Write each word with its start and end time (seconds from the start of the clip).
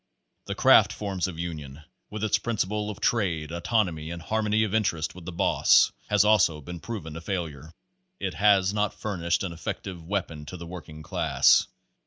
The 0.45 0.55
craft 0.55 0.91
form 0.93 1.19
of 1.27 1.37
union, 1.37 1.83
with 2.09 2.23
its 2.23 2.39
principle 2.39 2.89
of 2.89 2.99
trade 2.99 3.51
autonomy, 3.51 4.09
and 4.09 4.19
harmony 4.19 4.63
of 4.63 4.73
interest 4.73 5.13
with 5.13 5.25
the 5.25 5.31
boss, 5.31 5.91
has 6.09 6.25
also 6.25 6.59
been 6.59 6.79
proven 6.79 7.15
a 7.15 7.21
failure. 7.21 7.71
It 8.19 8.33
has 8.33 8.73
not 8.73 8.95
furnished 8.99 9.43
an 9.43 9.51
effective 9.53 10.03
weapon 10.03 10.47
to 10.47 10.57
the 10.57 10.65
working 10.65 11.03
class. 11.03 11.67